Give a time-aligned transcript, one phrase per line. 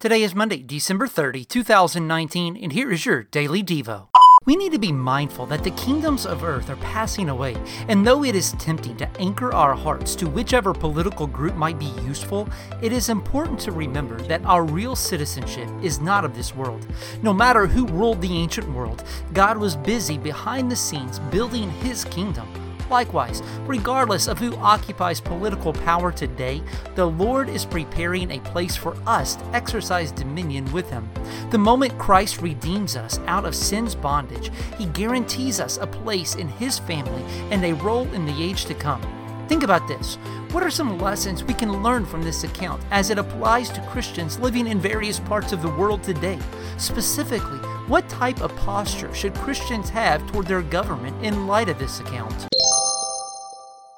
[0.00, 4.06] Today is Monday, December 30, 2019, and here is your Daily Devo.
[4.46, 7.56] We need to be mindful that the kingdoms of earth are passing away,
[7.88, 11.92] and though it is tempting to anchor our hearts to whichever political group might be
[12.06, 12.48] useful,
[12.80, 16.86] it is important to remember that our real citizenship is not of this world.
[17.24, 19.02] No matter who ruled the ancient world,
[19.32, 22.46] God was busy behind the scenes building his kingdom.
[22.90, 26.62] Likewise, regardless of who occupies political power today,
[26.94, 31.08] the Lord is preparing a place for us to exercise dominion with Him.
[31.50, 36.48] The moment Christ redeems us out of sin's bondage, He guarantees us a place in
[36.48, 39.02] His family and a role in the age to come.
[39.48, 40.16] Think about this.
[40.52, 44.38] What are some lessons we can learn from this account as it applies to Christians
[44.38, 46.38] living in various parts of the world today?
[46.76, 52.00] Specifically, what type of posture should Christians have toward their government in light of this
[52.00, 52.46] account?